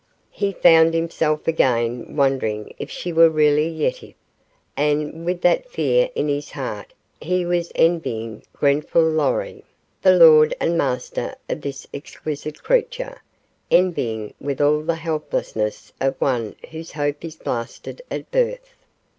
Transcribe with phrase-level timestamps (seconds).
[0.31, 4.15] He found himself again wondering if she were really Yetive,
[4.75, 9.63] and with that fear in his heart he was envying Grenfall Lorry,
[10.01, 13.21] the lord and master of this exquisite creature,
[13.69, 18.73] envying with all the helplessness of one whose hope is blasted at birth.